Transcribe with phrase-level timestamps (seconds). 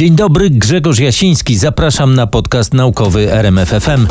[0.00, 1.56] Dzień dobry, Grzegorz Jasiński.
[1.56, 4.06] Zapraszam na podcast naukowy RMFFM.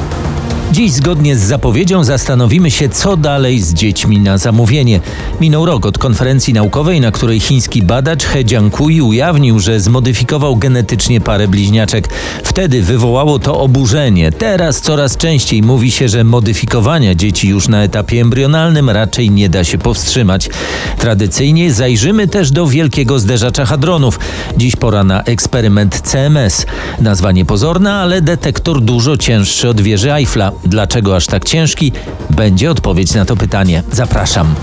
[0.71, 4.99] Dziś zgodnie z zapowiedzią zastanowimy się, co dalej z dziećmi na zamówienie.
[5.41, 11.21] Minął rok od konferencji naukowej, na której chiński badacz He Jiankui ujawnił, że zmodyfikował genetycznie
[11.21, 12.09] parę bliźniaczek.
[12.43, 14.31] Wtedy wywołało to oburzenie.
[14.31, 19.63] Teraz coraz częściej mówi się, że modyfikowania dzieci już na etapie embrionalnym raczej nie da
[19.63, 20.49] się powstrzymać.
[20.97, 24.19] Tradycyjnie zajrzymy też do wielkiego zderzacza hadronów.
[24.57, 26.65] Dziś pora na eksperyment CMS.
[27.01, 30.58] Nazwa niepozorna, ale detektor dużo cięższy od wieży Eiffla.
[30.65, 31.91] Dlaczego aż tak ciężki?
[32.29, 33.83] Będzie odpowiedź na to pytanie.
[33.91, 34.55] Zapraszam.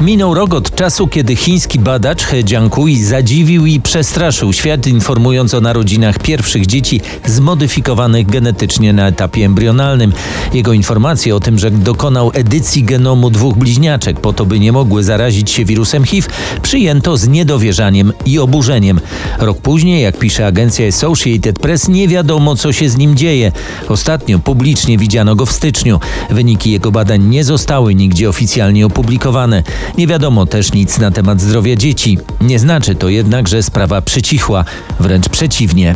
[0.00, 5.60] Minął rok od czasu, kiedy chiński badacz He Jiankui zadziwił i przestraszył świat, informując o
[5.60, 10.12] narodzinach pierwszych dzieci zmodyfikowanych genetycznie na etapie embrionalnym.
[10.52, 15.04] Jego informacje o tym, że dokonał edycji genomu dwóch bliźniaczek po to, by nie mogły
[15.04, 16.28] zarazić się wirusem HIV,
[16.62, 19.00] przyjęto z niedowierzaniem i oburzeniem.
[19.38, 23.52] Rok później, jak pisze agencja Associated Press, nie wiadomo, co się z nim dzieje.
[23.88, 26.00] Ostatnio publicznie widziano go w styczniu.
[26.30, 29.62] Wyniki jego badań nie zostały nigdzie oficjalnie opublikowane.
[29.98, 32.18] Nie wiadomo też nic na temat zdrowia dzieci.
[32.40, 34.64] Nie znaczy to jednak, że sprawa przycichła,
[35.00, 35.94] wręcz przeciwnie.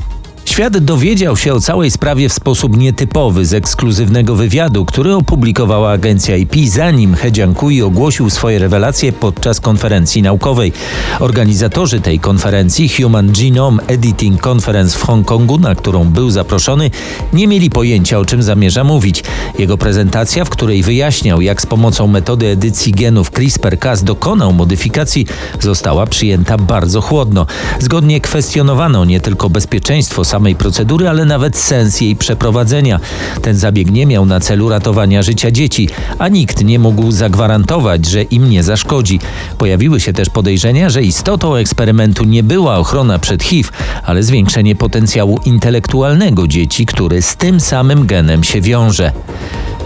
[0.57, 6.37] Świat dowiedział się o całej sprawie w sposób nietypowy z ekskluzywnego wywiadu, który opublikowała agencja
[6.37, 10.73] IP, zanim He Jiankui ogłosił swoje rewelacje podczas konferencji naukowej.
[11.21, 16.91] Organizatorzy tej konferencji, Human Genome Editing Conference w Hongkongu, na którą był zaproszony,
[17.33, 19.25] nie mieli pojęcia o czym zamierza mówić.
[19.59, 25.27] Jego prezentacja, w której wyjaśniał, jak z pomocą metody edycji genów CRISPR-Cas dokonał modyfikacji,
[25.61, 27.47] została przyjęta bardzo chłodno.
[27.81, 33.01] Zgodnie kwestionowano nie tylko bezpieczeństwo samej procedury, ale nawet sens jej przeprowadzenia.
[33.43, 35.89] Ten zabieg nie miał na celu ratowania życia dzieci,
[36.19, 39.21] a nikt nie mógł zagwarantować, że im nie zaszkodzi.
[39.59, 43.71] Pojawiły się też podejrzenia, że istotą eksperymentu nie była ochrona przed HIV,
[44.05, 49.13] ale zwiększenie potencjału intelektualnego dzieci, który z tym samym genem się wiąże.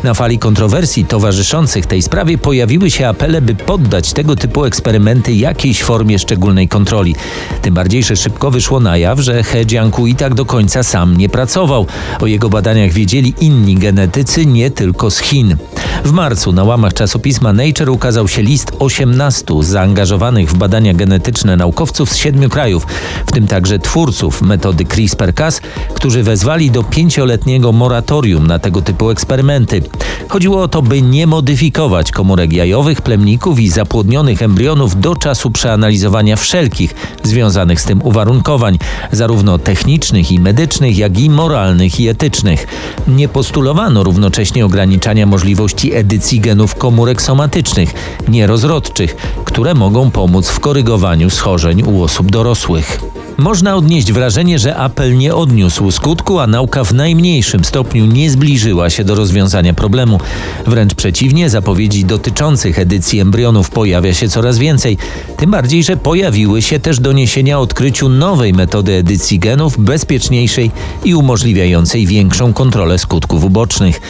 [0.02, 5.82] Na fali kontrowersji towarzyszących tej sprawie pojawiły się apele, by poddać tego typu eksperymenty jakiejś
[5.82, 7.14] formie szczególnej kontroli.
[7.62, 11.28] Tym bardziej, że szybko wyszło na jaw, że He Jiankui tak do końca sam nie
[11.28, 11.86] pracował.
[12.20, 15.56] O jego badaniach wiedzieli inni genetycy, nie tylko z Chin.
[16.04, 22.10] W marcu na łamach czasopisma Nature ukazał się list 18 zaangażowanych w badania genetyczne naukowców
[22.10, 22.86] z siedmiu krajów,
[23.26, 25.60] w tym także twórców metody CRISPR-Cas,
[25.94, 29.82] którzy wezwali do pięcioletniego moratorium na tego typu eksperymenty.
[30.28, 36.36] Chodziło o to, by nie modyfikować komórek jajowych, plemników i zapłodnionych embrionów do czasu przeanalizowania
[36.36, 38.78] wszelkich związanych z tym uwarunkowań,
[39.12, 42.66] zarówno technicznych i medycznych, jak i moralnych i etycznych.
[43.08, 47.94] Nie postulowano równocześnie ograniczania możliwości edycji genów komórek somatycznych,
[48.28, 53.19] nierozrodczych, które mogą pomóc w korygowaniu schorzeń u osób dorosłych.
[53.40, 58.90] Można odnieść wrażenie, że apel nie odniósł skutku, a nauka w najmniejszym stopniu nie zbliżyła
[58.90, 60.20] się do rozwiązania problemu.
[60.66, 64.98] Wręcz przeciwnie, zapowiedzi dotyczących edycji embrionów pojawia się coraz więcej.
[65.36, 70.70] Tym bardziej, że pojawiły się też doniesienia o odkryciu nowej metody edycji genów, bezpieczniejszej
[71.04, 74.00] i umożliwiającej większą kontrolę skutków ubocznych.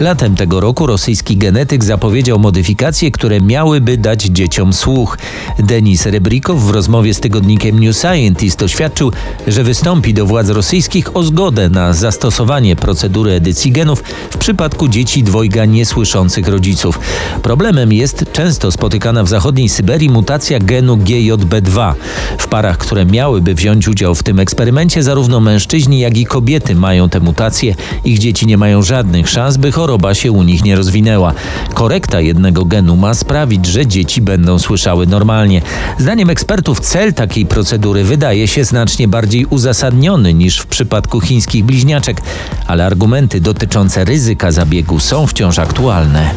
[0.00, 5.18] Latem tego roku rosyjski genetyk zapowiedział modyfikacje, które miałyby dać dzieciom słuch.
[5.58, 9.12] Denis Rebrikow w rozmowie z tygodnikiem New Scientist oświadczył,
[9.46, 15.22] że wystąpi do władz rosyjskich o zgodę na zastosowanie procedury edycji genów w przypadku dzieci
[15.22, 17.00] dwojga niesłyszących rodziców.
[17.42, 21.94] Problemem jest często spotykana w zachodniej Syberii mutacja genu GJB2.
[22.38, 27.08] W parach, które miałyby wziąć udział w tym eksperymencie, zarówno mężczyźni, jak i kobiety mają
[27.08, 27.74] tę mutację.
[28.04, 31.32] Ich dzieci nie mają żadnych szans, by choroba się u nich nie rozwinęła.
[31.74, 35.62] Korekta jednego genu ma sprawić, że dzieci będą słyszały normalnie.
[35.98, 42.20] Zdaniem ekspertów cel takiej procedury wydaje się znacznie bardziej uzasadniony niż w przypadku chińskich bliźniaczek,
[42.66, 46.30] ale argumenty dotyczące ryzyka zabiegu są wciąż aktualne.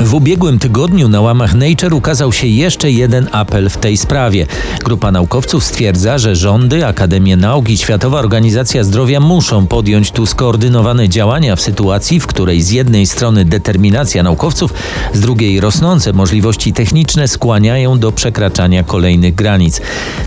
[0.00, 4.46] W ubiegłym tygodniu na łamach Nature ukazał się jeszcze jeden apel w tej sprawie.
[4.84, 11.08] Grupa naukowców stwierdza, że rządy, Akademie Nauk i Światowa Organizacja Zdrowia muszą podjąć tu skoordynowane
[11.08, 14.74] działania w sytuacji, w której z jednej strony determinacja naukowców,
[15.14, 19.80] z drugiej rosnące możliwości techniczne skłaniają do przekraczania kolejnych granic.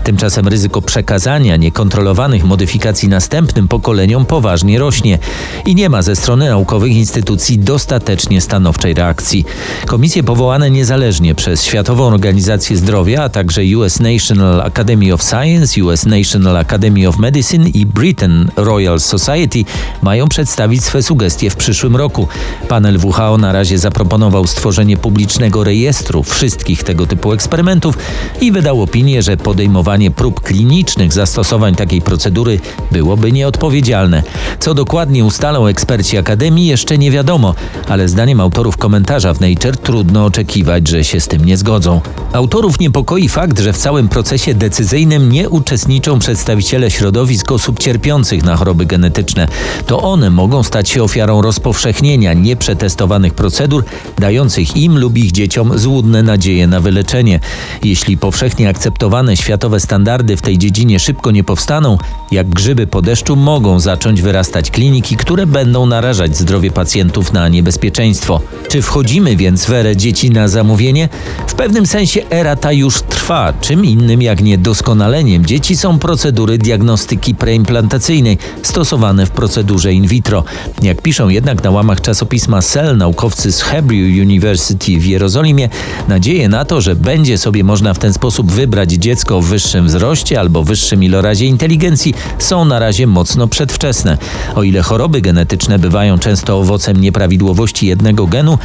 [0.04, 5.18] Tymczasem ryzyko przekazania niekontrolowanych modyfikacji następnym pokoleniom poważnie rośnie
[5.66, 9.44] i nie ma ze strony naukowych instytucji dostatecznie stanowczej reakcji.
[9.86, 16.06] Komisje powołane niezależnie przez Światową Organizację Zdrowia, a także US National Academy of Science, US
[16.06, 19.64] National Academy of Medicine i Britain Royal Society
[20.02, 22.28] mają przedstawić swe sugestie w przyszłym roku.
[22.68, 27.98] Panel WHO na razie zaproponował stworzenie publicznego rejestru wszystkich tego typu eksperymentów
[28.40, 32.60] i wydał opinię, że podejmowanie prób klinicznych zastosowań takiej procedury
[32.92, 34.22] byłoby nieodpowiedzialne.
[34.60, 37.54] Co dokładnie ustalą eksperci Akademii jeszcze nie wiadomo,
[37.88, 42.00] ale zdaniem autorów komentarza w Nature trudno oczekiwać, że się z tym nie zgodzą.
[42.32, 48.56] Autorów niepokoi fakt, że w całym procesie decyzyjnym nie uczestniczą przedstawiciele środowisk osób cierpiących na
[48.56, 49.48] choroby genetyczne.
[49.86, 53.84] To one mogą stać się ofiarą rozpowszechnienia nieprzetestowanych procedur,
[54.18, 57.40] dających im lub ich dzieciom złudne nadzieje na wyleczenie.
[57.84, 61.98] Jeśli powszechnie akceptowane światowe standardy w tej dziedzinie szybko nie powstaną,
[62.30, 68.40] jak grzyby po deszczu mogą zacząć wyrastać kliniki, które będą narażać zdrowie pacjentów na niebezpieczeństwo.
[68.68, 71.08] Czy wchodzimy więc w erę dzieci na zamówienie?
[71.46, 73.52] W pewnym sensie era ta już trwa.
[73.60, 80.44] Czym innym jak nie doskonaleniem dzieci są procedury diagnostyki preimplantacyjnej stosowane w procedurze in vitro.
[80.82, 85.68] Jak piszą jednak na łamach czasopisma Cell naukowcy z Hebrew University w Jerozolimie,
[86.08, 90.40] nadzieję na to, że będzie sobie można w ten sposób wybrać dziecko o wyższym wzroście
[90.40, 94.18] albo wyższym ilorazie inteligencji są na razie mocno przedwczesne.
[94.54, 98.58] O ile choroby genetyczne bywają często owocem nieprawidłowości jednego genu,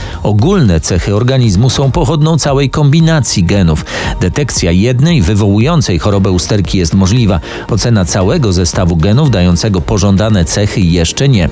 [0.60, 3.86] ogólne cechy organizmu są pochodną całej kombinacji genów.
[4.22, 7.40] Detekcja jednej wywołującej chorobę usterki jest możliwa.
[7.70, 11.50] Ocena całego zestawu genów dającego pożądane cechy jeszcze nie.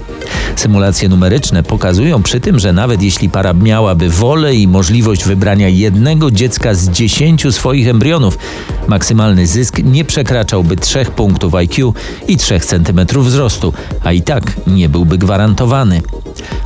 [0.55, 6.31] Symulacje numeryczne pokazują przy tym, że nawet jeśli para miałaby wolę i możliwość wybrania jednego
[6.31, 8.37] dziecka z dziesięciu swoich embrionów,
[8.87, 11.93] maksymalny zysk nie przekraczałby 3 punktów IQ
[12.27, 13.73] i 3 cm wzrostu,
[14.03, 16.01] a i tak nie byłby gwarantowany.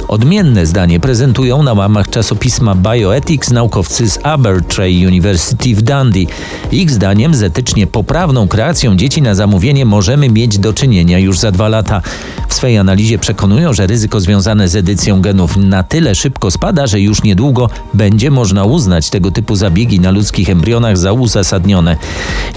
[0.07, 6.27] Odmienne zdanie prezentują na łamach czasopisma Bioethics naukowcy z Abertray University w Dundee.
[6.71, 11.51] Ich zdaniem z etycznie poprawną kreacją dzieci na zamówienie możemy mieć do czynienia już za
[11.51, 12.01] dwa lata.
[12.49, 17.01] W swej analizie przekonują, że ryzyko związane z edycją genów na tyle szybko spada, że
[17.01, 21.97] już niedługo będzie można uznać tego typu zabiegi na ludzkich embrionach za uzasadnione.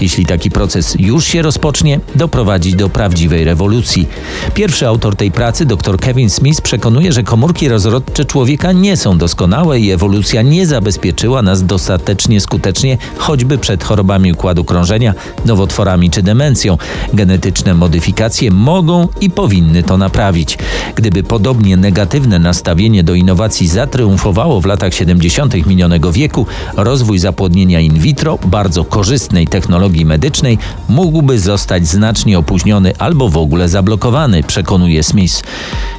[0.01, 4.07] Jeśli taki proces już się rozpocznie, doprowadzi do prawdziwej rewolucji.
[4.53, 9.79] Pierwszy autor tej pracy, dr Kevin Smith, przekonuje, że komórki rozrodcze człowieka nie są doskonałe
[9.79, 15.13] i ewolucja nie zabezpieczyła nas dostatecznie skutecznie, choćby przed chorobami układu krążenia,
[15.45, 16.77] nowotworami czy demencją.
[17.13, 20.57] Genetyczne modyfikacje mogą i powinny to naprawić.
[20.95, 25.65] Gdyby podobnie negatywne nastawienie do innowacji zatriumfowało w latach 70.
[25.65, 26.45] minionego wieku,
[26.77, 30.57] rozwój zapłodnienia in vitro, bardzo korzystnej technologii medycznej,
[30.89, 35.43] mógłby zostać znacznie opóźniony albo w ogóle zablokowany, przekonuje Smith.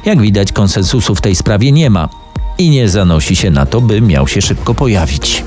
[0.05, 0.51] Jak widać,
[0.97, 2.09] konsensusu w tej sprawie nie ma
[2.57, 5.43] i nie zanosi się na to, by miał się szybko pojawić.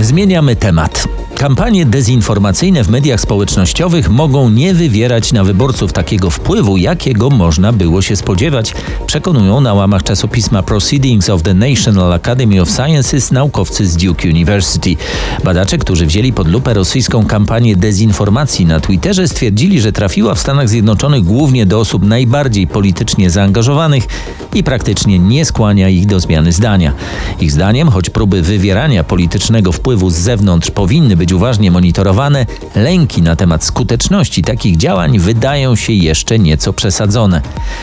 [0.00, 1.08] Zmieniamy temat.
[1.36, 8.02] Kampanie dezinformacyjne w mediach społecznościowych mogą nie wywierać na wyborców takiego wpływu, jakiego można było
[8.02, 8.74] się spodziewać,
[9.06, 14.96] przekonują na łamach czasopisma Proceedings of the National Academy of Sciences naukowcy z Duke University.
[15.44, 20.68] Badacze, którzy wzięli pod lupę rosyjską kampanię dezinformacji na Twitterze, stwierdzili, że trafiła w Stanach
[20.68, 24.06] Zjednoczonych głównie do osób najbardziej politycznie zaangażowanych
[24.54, 26.92] i praktycznie nie skłania ich do zmiany zdania.
[27.40, 33.22] Ich zdaniem, choć próby wywierania politycznego wpływu z zewnątrz powinny być być uważnie monitorowane, lęki
[33.22, 37.42] na temat skuteczności takich działań wydają się jeszcze nieco przesadzone.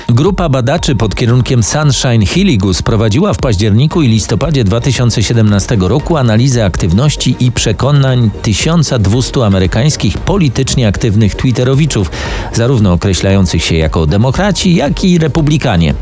[0.09, 7.35] Grupa badaczy pod kierunkiem Sunshine Hilligus prowadziła w październiku i listopadzie 2017 roku analizę aktywności
[7.39, 12.11] i przekonań 1200 amerykańskich politycznie aktywnych Twitterowiczów,
[12.53, 15.93] zarówno określających się jako demokraci, jak i republikanie.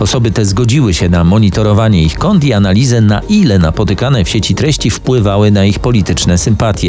[0.00, 4.54] Osoby te zgodziły się na monitorowanie ich kont i analizę, na ile napotykane w sieci
[4.54, 6.85] treści wpływały na ich polityczne sympatie.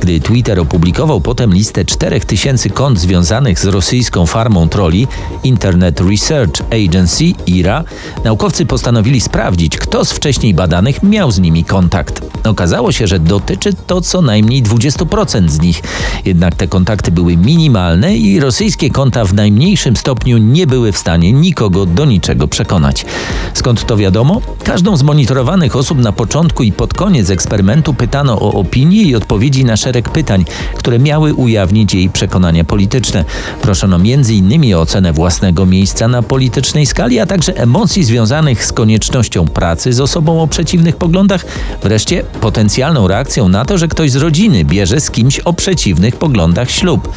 [0.00, 5.06] Gdy Twitter opublikował potem listę 4000 kont związanych z rosyjską farmą troli,
[5.44, 7.84] Internet Research Agency IRA,
[8.24, 12.22] naukowcy postanowili sprawdzić, kto z wcześniej badanych miał z nimi kontakt.
[12.44, 15.82] Okazało się, że dotyczy to co najmniej 20% z nich.
[16.24, 21.32] Jednak te kontakty były minimalne i rosyjskie konta w najmniejszym stopniu nie były w stanie
[21.32, 23.06] nikogo do niczego przekonać.
[23.54, 24.40] Skąd to wiadomo?
[24.64, 29.31] Każdą z monitorowanych osób na początku i pod koniec eksperymentu pytano o opinię i odpowiedź
[29.32, 30.44] odpowiedzi na szereg pytań,
[30.76, 33.24] które miały ujawnić jej przekonania polityczne.
[33.62, 34.74] Proszono m.in.
[34.74, 40.00] o ocenę własnego miejsca na politycznej skali, a także emocji związanych z koniecznością pracy z
[40.00, 41.46] osobą o przeciwnych poglądach,
[41.82, 46.70] wreszcie potencjalną reakcją na to, że ktoś z rodziny bierze z kimś o przeciwnych poglądach
[46.70, 47.08] ślub.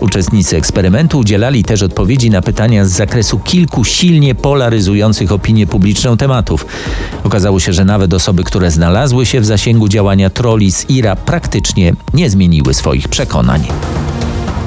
[0.00, 6.66] Uczestnicy eksperymentu udzielali też odpowiedzi na pytania z zakresu kilku silnie polaryzujących opinię publiczną tematów.
[7.24, 11.47] Okazało się, że nawet osoby, które znalazły się w zasięgu działania troli z IRA praktycznie
[12.14, 13.66] nie zmieniły swoich przekonań.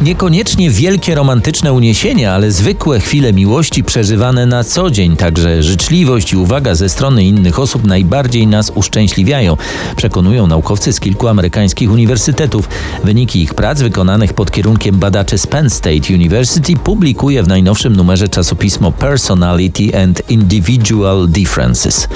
[0.02, 6.38] Niekoniecznie wielkie romantyczne uniesienia, ale zwykłe chwile miłości przeżywane na co dzień, także życzliwość i
[6.38, 9.58] uwaga ze strony innych osób najbardziej nas uszczęśliwiają,
[9.96, 12.70] przekonują naukowcy z kilku amerykańskich uniwersytetów.
[13.04, 18.30] Wyniki ich prac wykonanych pod kierunkiem badaczy z Penn State University publikuje w najnowszym numerze
[18.30, 22.08] czasopismo Personality and Individual Differences.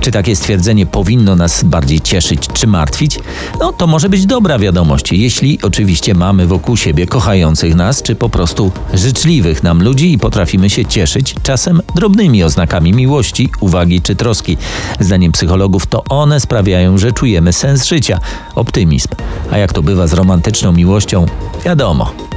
[0.00, 3.18] Czy takie stwierdzenie powinno nas bardziej cieszyć czy martwić?
[3.60, 8.14] No to może być dobra wiadomość, jeśli oczywiście mamy wokół siebie kochających kochających nas, czy
[8.14, 14.16] po prostu życzliwych nam ludzi i potrafimy się cieszyć czasem drobnymi oznakami miłości, uwagi czy
[14.16, 14.56] troski.
[15.00, 18.20] Zdaniem psychologów to one sprawiają, że czujemy sens życia,
[18.54, 19.08] optymizm.
[19.50, 21.26] A jak to bywa z romantyczną miłością?
[21.64, 22.29] Wiadomo.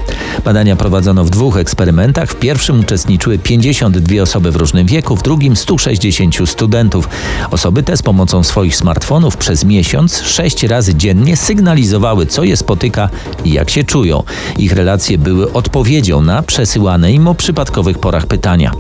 [0.45, 2.29] Badania prowadzono w dwóch eksperymentach.
[2.29, 7.09] W pierwszym uczestniczyły 52 osoby w różnym wieku, w drugim 160 studentów.
[7.51, 13.09] Osoby te z pomocą swoich smartfonów przez miesiąc sześć razy dziennie sygnalizowały, co je spotyka
[13.45, 14.23] i jak się czują.
[14.57, 18.71] Ich relacje były odpowiedzią na przesyłane im o przypadkowych porach pytania.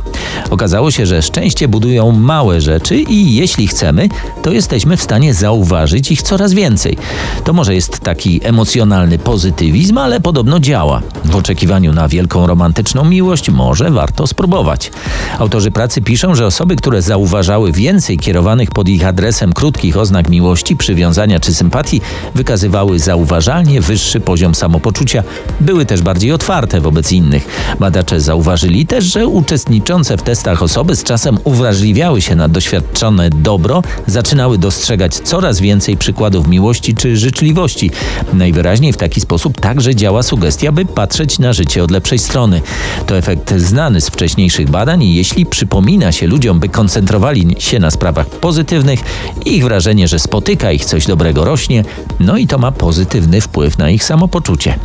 [0.49, 4.09] Okazało się, że szczęście budują małe rzeczy i jeśli chcemy,
[4.41, 6.97] to jesteśmy w stanie zauważyć ich coraz więcej.
[7.43, 11.01] To może jest taki emocjonalny pozytywizm, ale podobno działa.
[11.25, 14.91] W oczekiwaniu na wielką romantyczną miłość może warto spróbować.
[15.39, 20.75] Autorzy pracy piszą, że osoby, które zauważały więcej kierowanych pod ich adresem krótkich oznak miłości,
[20.75, 22.01] przywiązania czy sympatii,
[22.35, 25.23] wykazywały zauważalnie wyższy poziom samopoczucia,
[25.61, 27.47] były też bardziej otwarte wobec innych.
[27.79, 33.83] Badacze zauważyli też, że uczestniczące w testach osoby z czasem uwrażliwiały się na doświadczone dobro,
[34.07, 37.91] zaczynały dostrzegać coraz więcej przykładów miłości czy życzliwości.
[38.33, 42.61] Najwyraźniej w taki sposób także działa sugestia, by patrzeć na życie od lepszej strony.
[43.07, 47.91] To efekt znany z wcześniejszych badań i jeśli przypomina się ludziom, by koncentrowali się na
[47.91, 48.99] sprawach pozytywnych,
[49.45, 51.83] ich wrażenie, że spotyka ich coś dobrego rośnie,
[52.19, 54.79] no i to ma pozytywny wpływ na ich samopoczucie.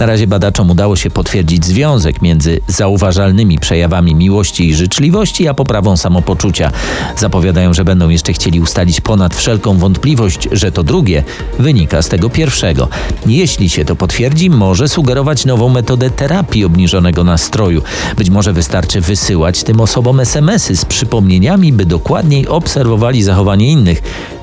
[0.00, 5.96] Na razie badaczom udało się potwierdzić związek między zauważalnymi przejawami miłości i życzliwości, a poprawą
[5.96, 6.72] samopoczucia.
[7.16, 11.24] Zapowiadają, że będą jeszcze chcieli ustalić ponad wszelką wątpliwość, że to drugie
[11.58, 12.88] wynika z tego pierwszego.
[13.26, 17.82] Jeśli się to potwierdzi, może sugerować nową metodę terapii obniżonego nastroju.
[18.16, 24.02] Być może wystarczy wysyłać tym osobom SMS-y z przypomnieniami, by dokładniej obserwowali zachowanie innych,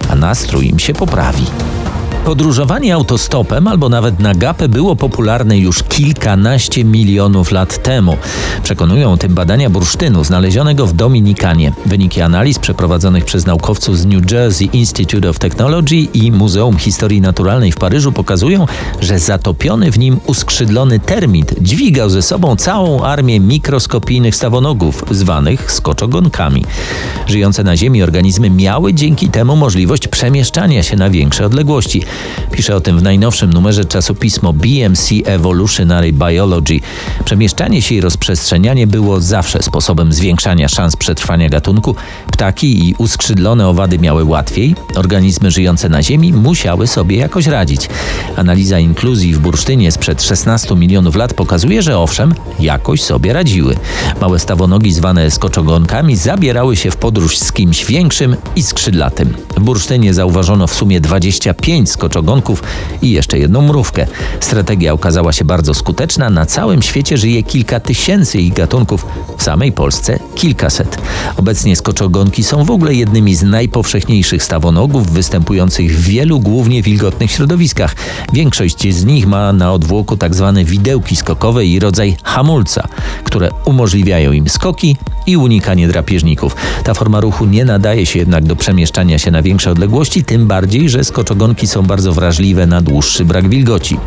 [0.09, 1.45] a nastrój im się poprawi.
[2.25, 8.17] Podróżowanie autostopem albo nawet na gapę było popularne już kilkanaście milionów lat temu.
[8.63, 11.71] Przekonują o tym badania bursztynu znalezionego w Dominikanie.
[11.85, 17.71] Wyniki analiz przeprowadzonych przez naukowców z New Jersey Institute of Technology i Muzeum Historii Naturalnej
[17.71, 18.65] w Paryżu pokazują,
[19.01, 26.65] że zatopiony w nim uskrzydlony termit dźwigał ze sobą całą armię mikroskopijnych stawonogów, zwanych skoczogonkami.
[27.27, 32.01] Żyjące na Ziemi organizmy miały dzięki temu możliwość przemieszczania się na większe odległości.
[32.51, 36.79] Pisze o tym w najnowszym numerze czasopismo BMC Evolutionary Biology.
[37.25, 41.95] Przemieszczanie się i rozprzestrzenianie było zawsze sposobem zwiększania szans przetrwania gatunku.
[42.31, 47.89] Ptaki i uskrzydlone owady miały łatwiej, organizmy żyjące na Ziemi musiały sobie jakoś radzić.
[48.35, 53.75] Analiza inkluzji w bursztynie sprzed 16 milionów lat pokazuje, że owszem, jakoś sobie radziły.
[54.21, 59.33] Małe stawonogi zwane skoczogonkami zabierały się w podróż z kimś większym i skrzydlatym.
[59.57, 62.63] W bursztynie zauważono w sumie 25 skoczogonków
[63.01, 64.07] i jeszcze jedną mrówkę.
[64.39, 66.29] Strategia okazała się bardzo skuteczna.
[66.29, 69.05] Na całym świecie żyje kilka tysięcy ich gatunków,
[69.37, 70.97] w samej Polsce kilkaset.
[71.37, 77.95] Obecnie skoczogonki są w ogóle jednymi z najpowszechniejszych stawonogów występujących w wielu głównie wilgotnych środowiskach.
[78.33, 80.53] Większość z nich ma na odwłoku tzw.
[80.55, 82.87] Tak widełki skokowe i rodzaj hamulca,
[83.23, 84.97] które umożliwiają im skoki
[85.29, 86.55] i unikanie drapieżników.
[86.83, 90.89] Ta forma ruchu nie nadaje się jednak do przemieszczania się na większe odległości, tym bardziej,
[90.89, 93.97] że skoczogonki są bardzo wrażliwe na dłuższy brak wilgoci.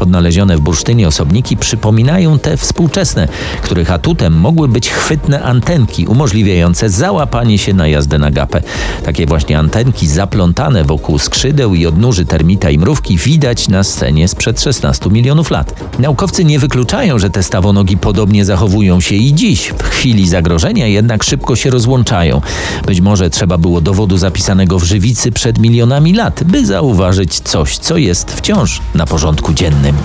[0.00, 3.28] Odnalezione w bursztynie osobniki przypominają te współczesne,
[3.62, 8.62] których atutem mogły być chwytne antenki umożliwiające załapanie się na jazdę na gapę.
[9.04, 14.60] Takie właśnie antenki zaplątane wokół skrzydeł i odnóży termita i mrówki widać na scenie sprzed
[14.60, 15.84] 16 milionów lat.
[15.98, 20.86] Naukowcy nie wykluczają, że te stawonogi podobnie zachowują się i dziś w chwili zagrożenia stworzenia
[20.86, 22.40] jednak szybko się rozłączają.
[22.86, 27.96] Być może trzeba było dowodu zapisanego w żywicy przed milionami lat, by zauważyć coś, co
[27.96, 29.96] jest wciąż na porządku dziennym.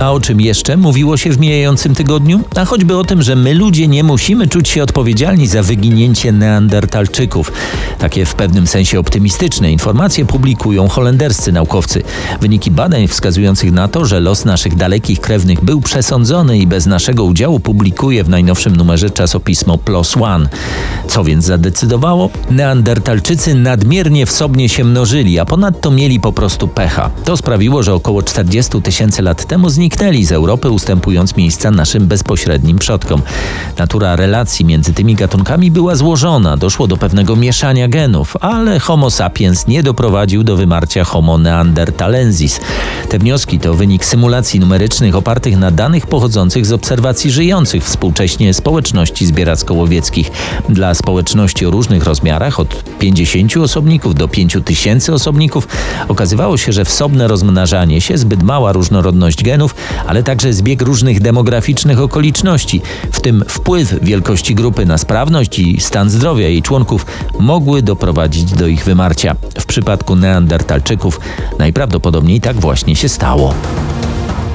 [0.00, 2.40] A o czym jeszcze mówiło się w mijającym tygodniu?
[2.56, 7.52] A choćby o tym, że my ludzie nie musimy czuć się odpowiedzialni za wyginięcie neandertalczyków.
[7.98, 12.02] Takie w pewnym sensie optymistyczne informacje publikują holenderscy naukowcy.
[12.40, 17.24] Wyniki badań wskazujących na to, że los naszych dalekich krewnych był przesądzony i bez naszego
[17.24, 20.48] udziału publikuje w najnowszym numerze czasopismo PLOS ONE.
[21.08, 22.30] Co więc zadecydowało?
[22.50, 27.10] Neandertalczycy nadmiernie wsobnie się mnożyli, a ponadto mieli po prostu pecha.
[27.24, 32.06] To sprawiło, że około 40 tysięcy lat temu zniknęli zniknęli z Europy, ustępując miejsca naszym
[32.06, 33.22] bezpośrednim przodkom.
[33.78, 39.66] Natura relacji między tymi gatunkami była złożona, doszło do pewnego mieszania genów, ale Homo sapiens
[39.66, 42.60] nie doprowadził do wymarcia Homo neanderthalensis.
[43.08, 49.26] Te wnioski to wynik symulacji numerycznych opartych na danych pochodzących z obserwacji żyjących współcześnie społeczności
[49.26, 50.30] zbieracko-łowieckich.
[50.68, 55.68] Dla społeczności o różnych rozmiarach, od 50 osobników do 5000 osobników,
[56.08, 59.74] okazywało się, że wsobne rozmnażanie się, zbyt mała różnorodność genów
[60.06, 62.82] ale także zbieg różnych demograficznych okoliczności,
[63.12, 67.06] w tym wpływ wielkości grupy na sprawność i stan zdrowia jej członków,
[67.38, 69.36] mogły doprowadzić do ich wymarcia.
[69.60, 71.20] W przypadku Neandertalczyków
[71.58, 73.54] najprawdopodobniej tak właśnie się stało.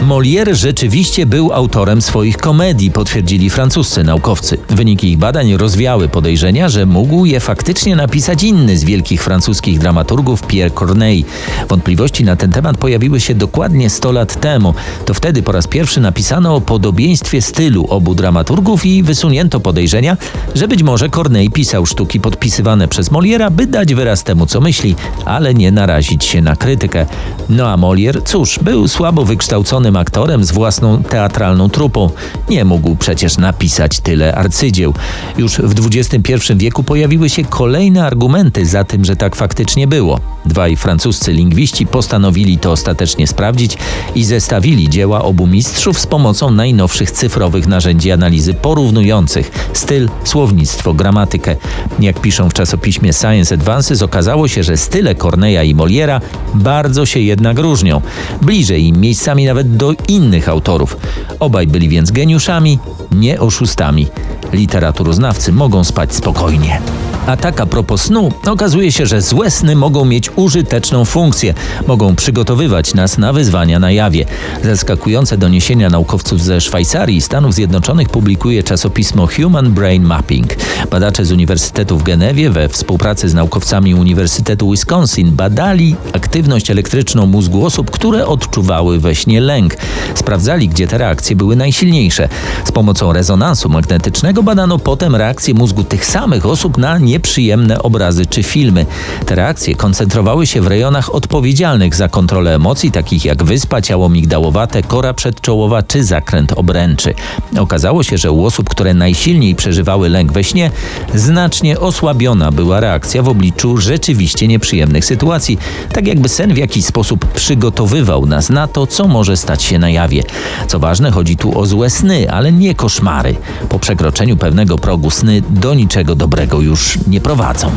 [0.01, 4.57] Molière rzeczywiście był autorem swoich komedii, potwierdzili francuscy naukowcy.
[4.69, 10.47] Wyniki ich badań rozwiały podejrzenia, że mógł je faktycznie napisać inny z wielkich francuskich dramaturgów,
[10.47, 11.23] Pierre Corneille.
[11.69, 14.73] Wątpliwości na ten temat pojawiły się dokładnie 100 lat temu.
[15.05, 20.17] To wtedy po raz pierwszy napisano o podobieństwie stylu obu dramaturgów i wysunięto podejrzenia,
[20.55, 24.95] że być może Corneille pisał sztuki podpisywane przez Moliera, by dać wyraz temu, co myśli,
[25.25, 27.05] ale nie narazić się na krytykę.
[27.49, 32.09] No a Molière, cóż, był słabo wykształcony aktorem z własną teatralną trupą.
[32.49, 34.93] Nie mógł przecież napisać tyle arcydzieł.
[35.37, 40.19] Już w XXI wieku pojawiły się kolejne argumenty za tym, że tak faktycznie było.
[40.45, 43.77] Dwaj francuscy lingwiści postanowili to ostatecznie sprawdzić
[44.15, 51.55] i zestawili dzieła obu mistrzów z pomocą najnowszych cyfrowych narzędzi analizy porównujących styl, słownictwo, gramatykę.
[51.99, 56.21] Jak piszą w czasopiśmie Science Advances, okazało się, że style Corneja i Moliera
[56.53, 58.01] bardzo się jednak różnią.
[58.41, 60.97] Bliżej im miejscami nawet do innych autorów.
[61.39, 62.79] Obaj byli więc geniuszami,
[63.11, 64.07] nie oszustami.
[64.53, 66.81] Literaturoznawcy mogą spać spokojnie.
[67.27, 71.53] A tak a propos snu, okazuje się, że złe sny mogą mieć użyteczną funkcję.
[71.87, 74.25] Mogą przygotowywać nas na wyzwania na jawie.
[74.63, 80.47] Zaskakujące doniesienia naukowców ze Szwajcarii i Stanów Zjednoczonych publikuje czasopismo Human Brain Mapping.
[80.91, 87.65] Badacze z Uniwersytetu w Genewie we współpracy z naukowcami Uniwersytetu Wisconsin badali aktywność elektryczną mózgu
[87.65, 89.75] osób, które odczuwały we śnie lęk.
[90.15, 92.29] Sprawdzali, gdzie te reakcje były najsilniejsze.
[92.65, 98.25] Z pomocą rezonansu magnetycznego badano potem reakcje mózgu tych samych osób na nie nieprzyjemne obrazy
[98.25, 98.85] czy filmy.
[99.25, 104.83] Te reakcje koncentrowały się w rejonach odpowiedzialnych za kontrolę emocji, takich jak wyspa, ciało migdałowate,
[104.83, 107.13] kora przedczołowa czy zakręt obręczy.
[107.59, 110.71] Okazało się, że u osób, które najsilniej przeżywały lęk we śnie,
[111.13, 115.57] znacznie osłabiona była reakcja w obliczu rzeczywiście nieprzyjemnych sytuacji,
[115.93, 119.89] tak jakby sen w jakiś sposób przygotowywał nas na to, co może stać się na
[119.89, 120.23] jawie.
[120.67, 123.35] Co ważne, chodzi tu o złe sny, ale nie koszmary.
[123.69, 127.71] Po przekroczeniu pewnego progu sny do niczego dobrego już nie prowadzą.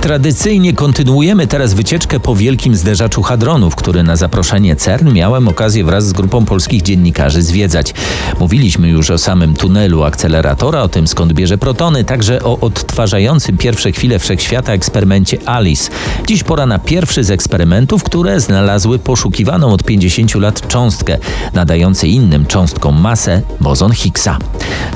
[0.00, 6.06] Tradycyjnie kontynuujemy teraz wycieczkę po wielkim zderzaczu hadronów, który na zaproszenie CERN miałem okazję wraz
[6.06, 7.94] z grupą polskich dziennikarzy zwiedzać.
[8.40, 13.92] Mówiliśmy już o samym tunelu akceleratora, o tym skąd bierze protony, także o odtwarzającym pierwsze
[13.92, 15.90] chwile wszechświata eksperymencie ALICE.
[16.26, 21.18] Dziś pora na pierwszy z eksperymentów, które znalazły poszukiwaną od 50 lat cząstkę,
[21.54, 24.38] nadający innym cząstkom masę bozon Higgsa.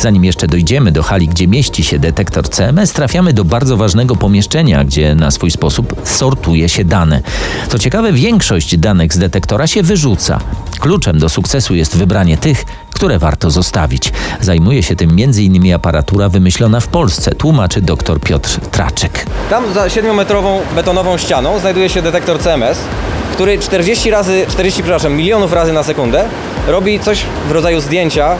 [0.00, 4.84] Zanim jeszcze dojdziemy do hali, gdzie mieści się detektor CMS, trafiamy do bardzo ważnego pomieszczenia,
[4.92, 7.20] gdzie na swój sposób sortuje się dane.
[7.68, 10.38] Co ciekawe, większość danych z detektora się wyrzuca.
[10.80, 14.12] Kluczem do sukcesu jest wybranie tych, które warto zostawić.
[14.40, 15.74] Zajmuje się tym m.in.
[15.74, 19.26] aparatura wymyślona w Polsce, tłumaczy dr Piotr Traczyk.
[19.50, 22.78] Tam za 7-metrową betonową ścianą znajduje się detektor CMS,
[23.32, 26.24] który 40 razy, 40 przepraszam, milionów razy na sekundę
[26.66, 28.36] robi coś w rodzaju zdjęcia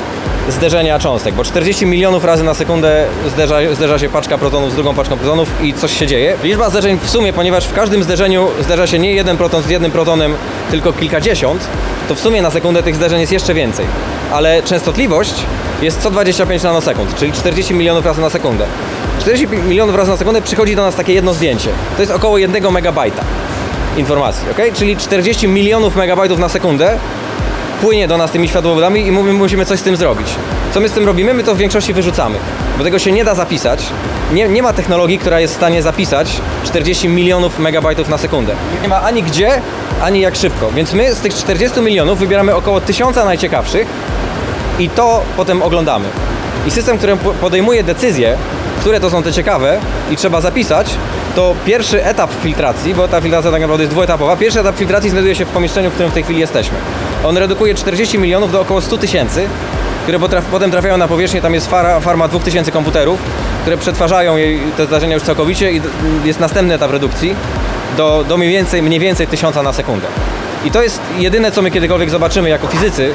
[0.49, 4.95] zderzenia cząstek, bo 40 milionów razy na sekundę zderza, zderza się paczka protonów z drugą
[4.95, 6.37] paczką protonów i coś się dzieje.
[6.43, 9.91] Liczba zderzeń w sumie, ponieważ w każdym zderzeniu zderza się nie jeden proton z jednym
[9.91, 10.35] protonem,
[10.71, 11.69] tylko kilkadziesiąt,
[12.09, 13.87] to w sumie na sekundę tych zderzeń jest jeszcze więcej.
[14.33, 15.35] Ale częstotliwość
[15.83, 18.67] jest co 25 nanosekund, czyli 40 milionów razy na sekundę.
[19.21, 21.71] 40 milionów razy na sekundę przychodzi do nas takie jedno zdjęcie.
[21.97, 23.25] To jest około 1 megabajta
[23.97, 24.59] informacji, ok?
[24.75, 26.99] Czyli 40 milionów megabajtów na sekundę
[27.83, 30.27] płynie do nas tymi światłowodami i my musimy coś z tym zrobić.
[30.75, 31.35] Co my z tym robimy?
[31.35, 32.39] My to w większości wyrzucamy,
[32.79, 33.87] bo tego się nie da zapisać.
[34.33, 38.55] Nie, nie ma technologii, która jest w stanie zapisać 40 milionów megabajtów na sekundę.
[38.83, 39.61] Nie ma ani gdzie,
[40.03, 40.71] ani jak szybko.
[40.75, 43.87] Więc my z tych 40 milionów wybieramy około 1000 najciekawszych
[44.79, 46.05] i to potem oglądamy.
[46.67, 48.37] I system, który po- podejmuje decyzje,
[48.83, 50.95] które to są te ciekawe i trzeba zapisać,
[51.35, 55.35] to pierwszy etap filtracji, bo ta filtracja tak naprawdę jest dwuetapowa, pierwszy etap filtracji znajduje
[55.35, 56.79] się w pomieszczeniu, w którym w tej chwili jesteśmy.
[57.25, 59.47] On redukuje 40 milionów do około 100 tysięcy,
[60.03, 63.21] które potraf, potem trafiają na powierzchnię, tam jest fara, farma 2000 komputerów,
[63.61, 65.81] które przetwarzają jej te zdarzenia już całkowicie i
[66.25, 67.37] jest następny etap redukcji
[67.97, 70.07] do, do mniej więcej, mniej więcej 1000 na sekundę.
[70.65, 73.13] I to jest jedyne, co my kiedykolwiek zobaczymy jako fizycy,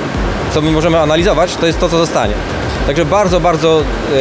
[0.53, 2.33] co my możemy analizować, to jest to, co zostanie.
[2.87, 4.17] Także bardzo, bardzo yy,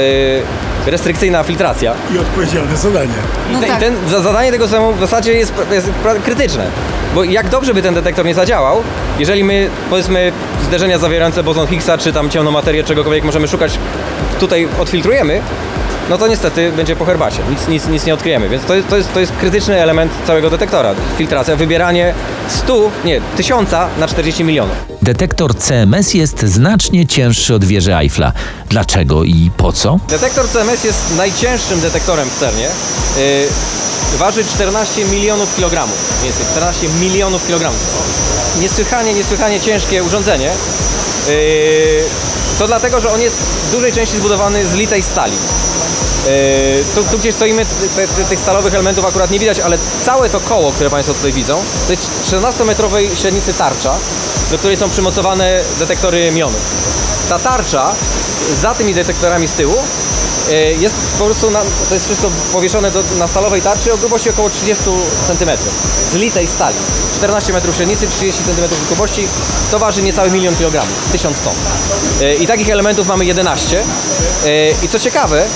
[0.87, 1.95] restrykcyjna filtracja.
[2.15, 3.13] I odpowiedzialne zadanie.
[3.51, 3.77] I, No te, tak.
[3.79, 5.91] I ten za- zadanie tego systemu w zasadzie jest, jest
[6.25, 6.67] krytyczne.
[7.15, 8.83] Bo jak dobrze by ten detektor nie zadziałał,
[9.19, 10.33] jeżeli my, powiedzmy,
[10.67, 13.79] zderzenia zawierające bozon Higgsa, czy tam ciemną materię, czegokolwiek możemy szukać,
[14.41, 15.41] tutaj odfiltrujemy,
[16.11, 17.39] no to niestety będzie po herbacie.
[17.51, 18.49] Nic, nic, nic nie odkryjemy.
[18.49, 20.95] Więc to to, jest, to jest krytyczny element całego detektora.
[21.19, 22.15] Filtracja, wybieranie
[22.49, 24.77] 100, nie, 1000 na 40 milionów.
[25.03, 28.33] Detektor CMS jest znacznie cięższy od wieży Eiffla.
[28.69, 29.99] Dlaczego i po co?
[30.09, 32.69] Detektor CMS jest najcięższym detektorem w CERNie.
[33.17, 36.19] Yy, waży 14 milionów kilogramów.
[36.21, 37.81] Mniej więcej 14 milionów kilogramów.
[38.61, 40.51] Niesłychanie, niesłychanie ciężkie urządzenie.
[41.29, 41.35] Yy,
[42.59, 45.37] to dlatego, że on jest w dużej części zbudowany z litej stali.
[46.27, 50.31] Yy, tu, tu gdzie stoimy, te, te, tych stalowych elementów akurat nie widać, ale całe
[50.31, 53.95] to koło, które Państwo tutaj widzą, to jest 16-metrowej średnicy tarcza,
[54.51, 56.61] do której są przymocowane detektory mionów.
[57.29, 57.93] Ta tarcza
[58.61, 59.75] za tymi detektorami z tyłu
[60.49, 64.31] yy, jest po prostu, na, to jest wszystko powieszone do, na stalowej tarczy o grubości
[64.31, 64.85] około 30
[65.27, 65.51] cm
[66.11, 66.77] z litej stali.
[67.17, 69.29] 14 metrów średnicy, 30 cm grubości,
[69.71, 71.55] to waży niecały milion kilogramów, 1000 ton.
[72.21, 73.77] Yy, I takich elementów mamy 11.
[74.45, 75.47] Yy, I co ciekawe,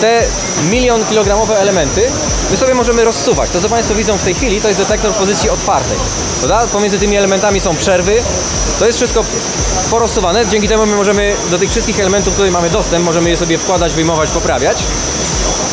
[0.00, 0.22] te
[0.70, 2.02] milion kilogramowe elementy
[2.50, 3.50] my sobie możemy rozsuwać.
[3.50, 5.98] To co Państwo widzą w tej chwili to jest detektor w pozycji otwartej.
[6.38, 6.66] Prawda?
[6.72, 8.22] Pomiędzy tymi elementami są przerwy.
[8.78, 9.24] To jest wszystko
[9.90, 10.46] porozsuwane.
[10.46, 13.92] Dzięki temu my możemy do tych wszystkich elementów, tutaj mamy dostęp, możemy je sobie wkładać,
[13.92, 14.78] wyjmować, poprawiać.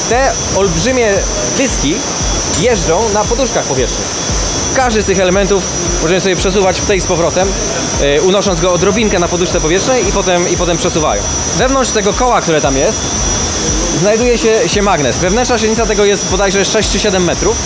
[0.10, 1.14] Te olbrzymie
[1.58, 1.96] dyski
[2.60, 4.08] jeżdżą na poduszkach powietrznych.
[4.76, 5.64] Każdy z tych elementów
[6.02, 7.48] możemy sobie przesuwać w tej z powrotem,
[8.02, 11.22] yy, unosząc go odrobinkę na poduszce powietrznej i potem, i potem przesuwają.
[11.58, 13.02] Wewnątrz tego koła, które tam jest,
[14.00, 15.18] znajduje się, się magnes.
[15.18, 17.58] Wewnętrzna średnica tego jest bodajże 6 czy 7 metrów,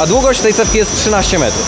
[0.00, 1.66] a długość tej cewki jest 13 metrów.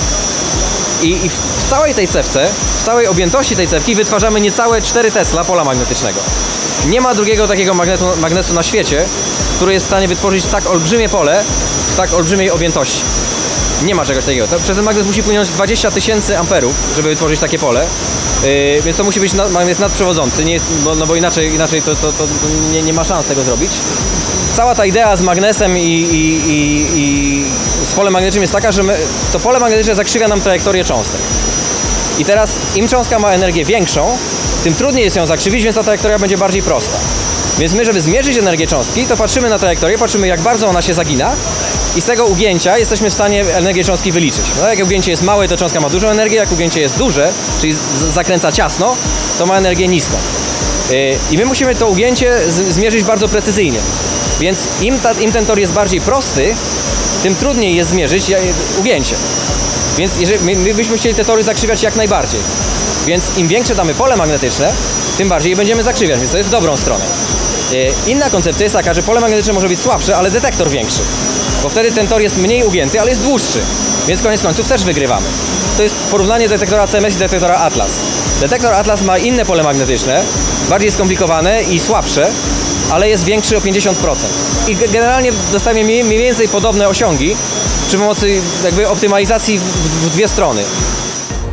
[1.03, 2.49] I, I w całej tej cewce,
[2.81, 6.21] w całej objętości tej cewki wytwarzamy niecałe 4 Tesla pola magnetycznego.
[6.87, 9.05] Nie ma drugiego takiego magnetu, magnesu na świecie,
[9.57, 11.45] który jest w stanie wytworzyć tak olbrzymie pole
[11.93, 13.03] w tak olbrzymiej objętości.
[13.85, 14.47] Nie ma czegoś takiego.
[14.47, 17.87] Przez ten magnes musi płynąć 20 tysięcy amperów, żeby wytworzyć takie pole.
[18.42, 21.83] Yy, więc to musi być na, magnes nadprzewodzący, nie jest, bo, no bo inaczej, inaczej
[21.83, 22.26] to, to, to
[22.72, 23.70] nie, nie ma szans tego zrobić.
[24.57, 27.44] Cała ta idea z magnesem i, i, i, i
[27.87, 28.96] z polem magnetycznym jest taka, że my,
[29.33, 31.20] to pole magnetyczne zakrzywia nam trajektorię cząstek.
[32.18, 34.18] I teraz im cząstka ma energię większą,
[34.64, 36.98] tym trudniej jest ją zakrzywić, więc ta trajektoria będzie bardziej prosta.
[37.59, 40.94] Więc my, żeby zmierzyć energię cząstki, to patrzymy na trajektorię, patrzymy jak bardzo ona się
[40.94, 41.33] zagina
[41.96, 44.44] i z tego ugięcia jesteśmy w stanie energię cząstki wyliczyć.
[44.61, 47.74] No, jak ugięcie jest małe, to cząstka ma dużą energię, jak ugięcie jest duże, czyli
[48.12, 48.96] zakręca ciasno,
[49.38, 50.16] to ma energię niską.
[50.90, 50.96] Yy,
[51.31, 52.38] I my musimy to ugięcie
[52.70, 53.78] zmierzyć bardzo precyzyjnie.
[54.40, 56.55] Więc im, ta, im ten tor jest bardziej prosty,
[57.22, 58.24] tym trudniej jest zmierzyć
[58.81, 59.16] ugięcie.
[59.98, 62.40] Więc jeżeli, my, my byśmy chcieli te tory zakrzywiać jak najbardziej.
[63.07, 64.72] Więc im większe damy pole magnetyczne,
[65.18, 67.05] tym bardziej je będziemy zakrzywiać, więc to jest w dobrą stronę.
[67.72, 71.00] E, Inna koncepcja jest taka, że pole magnetyczne może być słabsze, ale detektor większy.
[71.62, 73.59] Bo wtedy ten tor jest mniej ugięty, ale jest dłuższy.
[74.09, 75.27] Więc koniec końców też wygrywamy.
[75.77, 77.90] To jest porównanie detektora CMS i detektora Atlas.
[78.40, 80.22] Detektor Atlas ma inne pole magnetyczne,
[80.70, 82.31] bardziej skomplikowane i słabsze,
[82.90, 83.94] ale jest większy o 50%.
[84.68, 87.37] I ge- generalnie dostajemy mniej, mniej więcej podobne osiągi
[87.88, 89.59] przy pomocy jakby optymalizacji
[90.03, 90.62] w dwie strony.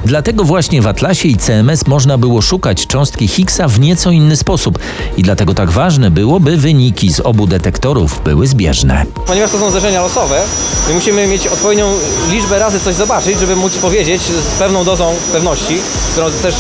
[0.06, 4.80] Dlatego właśnie w Atlasie i CMS można było szukać cząstki Higgsa w nieco inny sposób
[5.18, 9.06] i dlatego tak ważne było, by wyniki z obu detektorów były zbieżne.
[9.26, 10.42] Ponieważ to są zdarzenia losowe,
[10.88, 11.94] my musimy mieć odpowiednią
[12.32, 15.82] liczbę razy coś zobaczyć, żeby móc powiedzieć z pewną dozą pewności,
[16.12, 16.56] którą też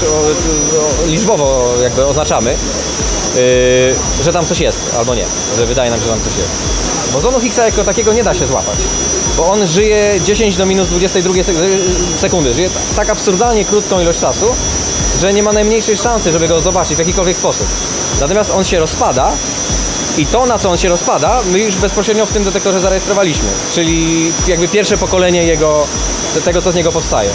[1.07, 3.43] liczbowo jakby oznaczamy, yy,
[4.23, 5.25] że tam coś jest albo nie,
[5.57, 6.51] że wydaje nam się, że tam coś jest.
[7.13, 8.77] Bozonu Higgsa jako takiego nie da się złapać,
[9.39, 11.55] bo on żyje 10 do minus 22 sek-
[12.17, 14.45] sekundy, żyje ta- tak absurdalnie krótką ilość czasu,
[15.21, 17.67] że nie ma najmniejszej szansy, żeby go zobaczyć w jakikolwiek sposób.
[18.21, 19.31] Natomiast on się rozpada
[20.17, 24.31] i to, na co on się rozpada, my już bezpośrednio w tym detektorze zarejestrowaliśmy, czyli
[24.47, 25.87] jakby pierwsze pokolenie jego,
[26.45, 27.29] tego, co z niego powstaje.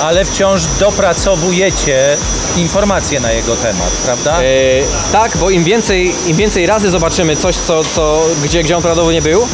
[0.00, 2.16] ale wciąż dopracowujecie
[2.56, 4.42] informacje na jego temat, prawda?
[4.42, 4.44] E,
[5.12, 9.14] tak, bo im więcej, im więcej razy zobaczymy coś, co, co, gdzie, gdzie on prawdopodobnie
[9.14, 9.48] nie był,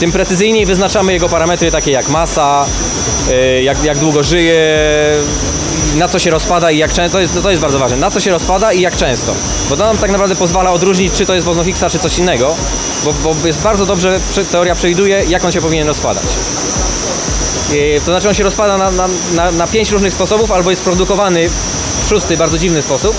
[0.00, 2.66] tym precyzyjniej wyznaczamy jego parametry takie jak masa,
[3.30, 4.56] e, jak, jak długo żyje,
[5.96, 8.20] na co się rozpada i jak często, to jest, to jest bardzo ważne, na co
[8.20, 9.34] się rozpada i jak często.
[9.70, 12.54] Bo to nam tak naprawdę pozwala odróżnić, czy to jest Higgsa, czy coś innego,
[13.04, 14.20] bo, bo jest bardzo dobrze,
[14.52, 16.24] teoria przewiduje, jak on się powinien rozpadać.
[17.72, 20.82] E, To znaczy on się rozpada na, na, na, na pięć różnych sposobów, albo jest
[20.82, 21.50] produkowany
[22.04, 23.16] w szósty, bardzo dziwny sposób.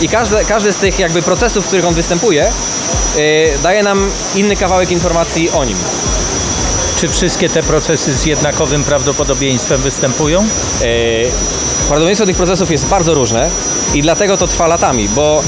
[0.00, 2.50] I każdy, każdy z tych jakby procesów, w których on występuje, e,
[3.62, 5.76] daje nam inny kawałek informacji o nim.
[7.00, 10.40] Czy wszystkie te procesy z jednakowym prawdopodobieństwem występują?
[10.40, 10.44] E,
[11.78, 13.50] Prawdopodobieństwo tych procesów jest bardzo różne
[13.94, 15.42] i dlatego to trwa latami, bo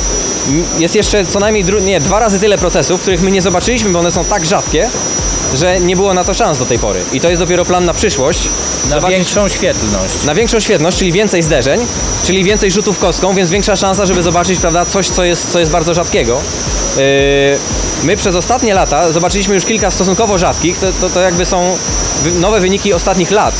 [0.78, 4.12] jest jeszcze co najmniej nie, dwa razy tyle procesów, których my nie zobaczyliśmy, bo one
[4.12, 4.88] są tak rzadkie,
[5.54, 7.00] że nie było na to szans do tej pory.
[7.12, 8.48] I to jest dopiero plan na przyszłość.
[8.90, 10.24] Na Zobaczyć- większą świetlność.
[10.24, 11.80] na większą świetność, czyli więcej zderzeń,
[12.24, 15.70] czyli więcej rzutów kostką, więc większa szansa, żeby zobaczyć prawda, coś, co jest, co jest
[15.70, 16.40] bardzo rzadkiego.
[16.96, 17.02] Yy,
[18.04, 21.76] my przez ostatnie lata zobaczyliśmy już kilka stosunkowo rzadkich, to, to, to jakby są
[22.34, 23.54] nowe wyniki ostatnich lat.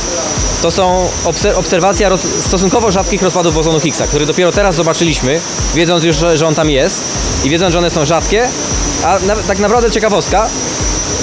[0.63, 5.41] To są obser- obserwacja stosunkowo rzadkich rozpadów bozonu Higgsa, który dopiero teraz zobaczyliśmy,
[5.75, 7.03] wiedząc już, że, że on tam jest
[7.45, 8.49] i wiedząc, że one są rzadkie.
[9.05, 10.49] A na, tak naprawdę ciekawostka,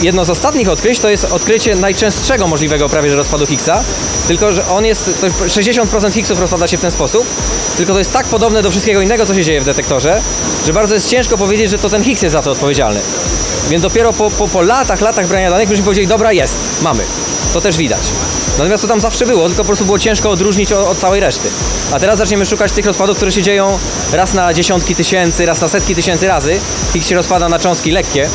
[0.01, 3.83] jedno z ostatnich odkryć to jest odkrycie najczęstszego możliwego prawie że rozpadu Higgsa,
[4.27, 7.27] tylko że on jest, to 60% Higgsów rozpada się w ten sposób,
[7.77, 10.21] tylko to jest tak podobne do wszystkiego innego, co się dzieje w detektorze,
[10.65, 12.99] że bardzo jest ciężko powiedzieć, że to ten Higgs jest za to odpowiedzialny.
[13.69, 17.03] Więc dopiero po, po, po latach, latach brania danych myśmy powiedzieli, dobra jest, mamy.
[17.53, 18.01] To też widać.
[18.57, 21.47] Natomiast to tam zawsze było, tylko po prostu było ciężko odróżnić od, od całej reszty.
[21.91, 23.79] A teraz zaczniemy szukać tych rozpadów, które się dzieją
[24.13, 26.59] raz na dziesiątki tysięcy, raz na setki tysięcy razy.
[26.93, 28.29] Higgs się rozpada na cząstki lekkie,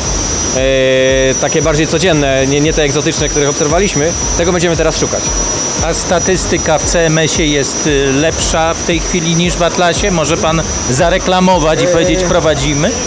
[0.55, 4.11] e, takie bardziej codzienne, nie, nie te egzotyczne, których obserwowaliśmy.
[4.37, 5.23] Tego będziemy teraz szukać.
[5.85, 10.11] A statystyka w CMS-ie jest y, lepsza w tej chwili niż w Atlasie?
[10.11, 12.91] Może pan zareklamować i powiedzieć prowadzimy?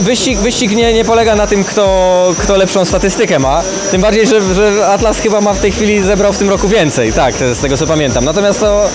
[0.00, 3.62] Wyścig wyścig nie, nie polega na tym, kto, kto lepszą statystykę ma.
[3.90, 7.12] Tym bardziej, że, że Atlas chyba ma w tej chwili zebrał w tym roku więcej,
[7.12, 8.24] tak, z tego co pamiętam.
[8.24, 8.88] Natomiast to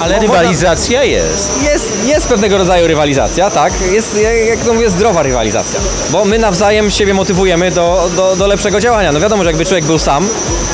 [0.00, 1.62] Ale rywalizacja jest.
[1.62, 3.72] jest, jest pewnego rodzaju rywalizacja, tak.
[3.92, 5.80] Jest, jak- jak to mówię, zdrowa rywalizacja.
[6.10, 9.12] Bo my nawzajem siebie motywujemy do, do, do lepszego działania.
[9.12, 10.28] No wiadomo, że jakby człowiek był sam,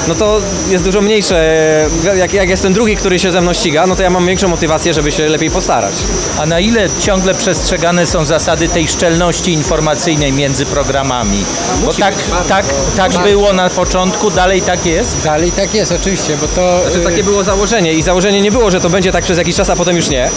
[0.09, 0.41] no to
[0.71, 1.87] jest dużo mniejsze.
[2.17, 4.49] Jak, jak jest ten drugi, który się ze mną ściga, no to ja mam większą
[4.49, 5.95] motywację, żeby się lepiej postarać.
[6.39, 11.45] A na ile ciągle przestrzegane są zasady tej szczelności informacyjnej między programami?
[11.85, 12.15] Bo tak,
[12.49, 15.17] tak, tak było na początku, dalej tak jest?
[15.25, 16.83] Dalej tak jest, oczywiście, bo to...
[16.83, 19.57] Znaczy, y, takie było założenie i założenie nie było, że to będzie tak przez jakiś
[19.57, 20.31] czas, a potem już nie,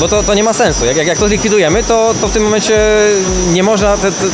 [0.00, 0.84] bo to, to nie ma sensu.
[0.84, 2.78] Jak, jak, jak to zlikwidujemy, to, to w tym momencie
[3.52, 4.24] nie można, te, te,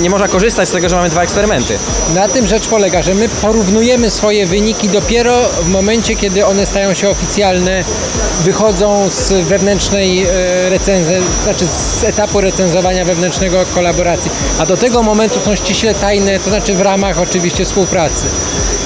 [0.00, 1.78] nie można korzystać z tego, że mamy dwa eksperymenty.
[2.14, 6.94] Na tym rzecz polega, że my porównujemy swoje wyniki dopiero w momencie, kiedy one stają
[6.94, 7.84] się oficjalne,
[8.44, 10.26] wychodzą z wewnętrznej
[10.68, 14.30] recenzji, znaczy z etapu recenzowania wewnętrznego kolaboracji.
[14.58, 18.26] A do tego momentu są ściśle tajne, to znaczy w ramach oczywiście współpracy.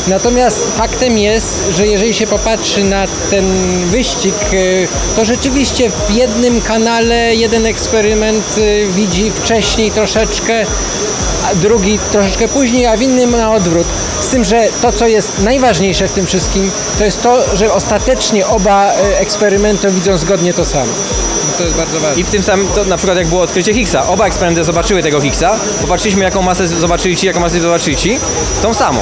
[0.08, 3.44] Natomiast faktem jest, że jeżeli się popatrzy na ten
[3.90, 10.66] wyścig, y, to rzeczywiście w jednym kanale jeden eksperyment y, widzi wcześniej troszeczkę,
[11.50, 13.86] a drugi troszeczkę później, a w innym na odwrót.
[14.20, 18.46] Z tym, że to, co jest najważniejsze w tym wszystkim, to jest to, że ostatecznie
[18.46, 20.92] oba y, eksperymenty widzą zgodnie to samo.
[21.58, 22.20] To jest bardzo ważne.
[22.20, 25.20] I w tym samym, to na przykład jak było odkrycie Higgsa, oba eksperymenty zobaczyły tego
[25.20, 28.18] Higgsa, popatrzyliśmy jaką masę zobaczyli ci, jaką masę zobaczyli ci,
[28.62, 29.00] tą samą.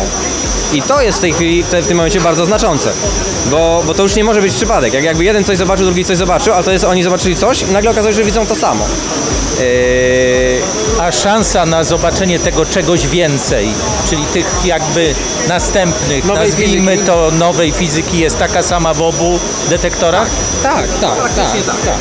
[0.72, 2.92] I to jest w tej chwili, w tym momencie bardzo znaczące,
[3.50, 4.94] bo, bo to już nie może być przypadek.
[4.94, 7.66] Jak jakby jeden coś zobaczył, drugi coś zobaczył, ale to jest, oni zobaczyli coś i
[7.66, 8.86] nagle okazało się, że widzą to samo.
[9.60, 9.64] Yy,
[11.00, 13.68] A szansa na zobaczenie tego czegoś więcej,
[14.10, 15.14] czyli tych jakby
[15.48, 17.06] następnych, Nowej nazwijmy fizyki.
[17.06, 20.28] to nowej fizyki, jest taka sama w obu detektorach?
[20.62, 21.96] Tak, tak, Praktycznie tak, tak.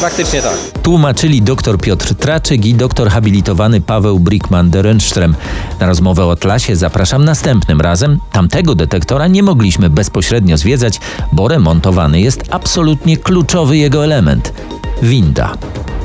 [0.00, 0.54] Praktycznie tak.
[0.88, 5.34] Tłumaczyli dr Piotr Traczyk i doktor habilitowany Paweł Brickman-Derenström.
[5.80, 8.18] Na rozmowę o Atlasie zapraszam następnym razem.
[8.32, 11.00] Tamtego detektora nie mogliśmy bezpośrednio zwiedzać,
[11.32, 14.52] bo remontowany jest absolutnie kluczowy jego element–
[15.02, 15.54] winda.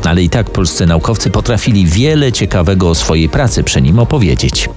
[0.05, 4.69] Ale i tak polscy naukowcy potrafili wiele ciekawego o swojej pracy przy nim opowiedzieć.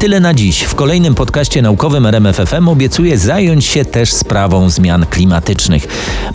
[0.00, 0.62] Tyle na dziś.
[0.62, 5.86] W kolejnym podcaście naukowym RMFFM obiecuję zająć się też sprawą zmian klimatycznych.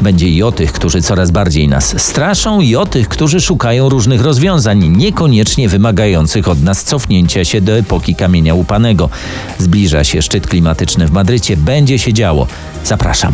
[0.01, 4.21] Będzie i o tych, którzy coraz bardziej nas straszą, i o tych, którzy szukają różnych
[4.21, 9.10] rozwiązań, niekoniecznie wymagających od nas cofnięcia się do epoki kamienia łupanego.
[9.58, 12.47] Zbliża się szczyt klimatyczny w Madrycie, będzie się działo.
[12.84, 13.34] Zapraszam.